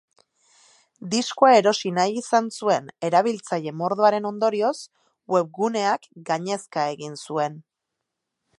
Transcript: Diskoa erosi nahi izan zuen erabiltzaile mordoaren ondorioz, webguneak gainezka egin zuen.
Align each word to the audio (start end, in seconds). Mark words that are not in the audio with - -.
Diskoa 1.09 1.49
erosi 1.57 1.91
nahi 1.97 2.15
izan 2.21 2.47
zuen 2.63 2.87
erabiltzaile 3.09 3.75
mordoaren 3.83 4.25
ondorioz, 4.31 4.73
webguneak 5.35 6.09
gainezka 6.31 6.87
egin 6.97 7.15
zuen. 7.29 7.61